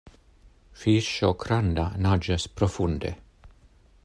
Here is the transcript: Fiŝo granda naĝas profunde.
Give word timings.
Fiŝo 0.83 1.29
granda 1.45 1.85
naĝas 2.07 2.51
profunde. 2.59 3.17